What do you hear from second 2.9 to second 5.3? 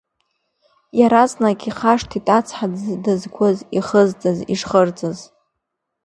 дызқәыз, ихызҵаз, ишхырҵаз…